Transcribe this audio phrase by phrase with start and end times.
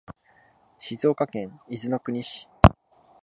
[0.79, 2.47] 静岡県伊豆の国市